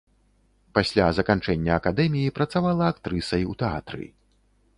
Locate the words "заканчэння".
1.17-1.71